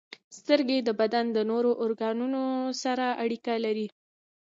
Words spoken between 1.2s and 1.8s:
د نورو